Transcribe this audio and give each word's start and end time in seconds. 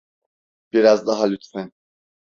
Biraz 0.73 1.07
daha 1.07 1.25
lütfen. 1.27 1.71